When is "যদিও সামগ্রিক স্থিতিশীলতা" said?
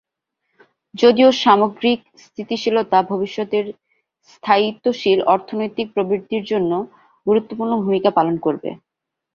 0.95-2.97